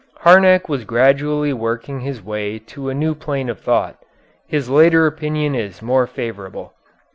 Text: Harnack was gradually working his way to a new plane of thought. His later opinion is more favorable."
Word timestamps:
Harnack 0.21 0.67
was 0.67 0.83
gradually 0.83 1.53
working 1.53 1.99
his 1.99 2.23
way 2.23 2.57
to 2.57 2.89
a 2.89 2.93
new 2.95 3.13
plane 3.13 3.49
of 3.49 3.59
thought. 3.59 3.97
His 4.47 4.67
later 4.67 5.05
opinion 5.05 5.53
is 5.53 5.83
more 5.83 6.07
favorable." 6.07 6.73